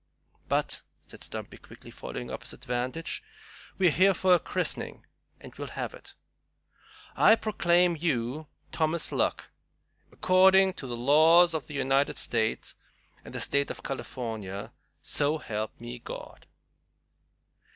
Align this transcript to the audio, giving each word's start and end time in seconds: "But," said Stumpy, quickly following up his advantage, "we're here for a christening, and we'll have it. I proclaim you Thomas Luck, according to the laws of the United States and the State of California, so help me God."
"But," 0.47 0.81
said 1.05 1.23
Stumpy, 1.23 1.57
quickly 1.57 1.91
following 1.91 2.31
up 2.31 2.41
his 2.41 2.53
advantage, 2.53 3.21
"we're 3.77 3.91
here 3.91 4.15
for 4.15 4.33
a 4.33 4.39
christening, 4.39 5.05
and 5.39 5.53
we'll 5.53 5.67
have 5.67 5.93
it. 5.93 6.15
I 7.15 7.35
proclaim 7.35 7.95
you 7.95 8.47
Thomas 8.71 9.11
Luck, 9.11 9.51
according 10.11 10.73
to 10.73 10.87
the 10.87 10.97
laws 10.97 11.53
of 11.53 11.67
the 11.67 11.75
United 11.75 12.17
States 12.17 12.73
and 13.23 13.31
the 13.35 13.39
State 13.41 13.69
of 13.69 13.83
California, 13.83 14.71
so 15.03 15.37
help 15.37 15.79
me 15.79 15.99
God." 15.99 16.47